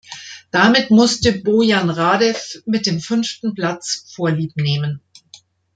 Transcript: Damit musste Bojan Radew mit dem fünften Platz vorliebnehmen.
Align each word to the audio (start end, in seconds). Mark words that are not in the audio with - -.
Damit 0.49 0.89
musste 0.89 1.31
Bojan 1.31 1.91
Radew 1.91 2.35
mit 2.65 2.87
dem 2.87 2.99
fünften 2.99 3.53
Platz 3.53 4.11
vorliebnehmen. 4.15 4.99